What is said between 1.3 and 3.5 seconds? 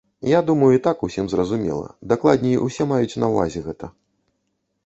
зразумела, дакладней усе маюць на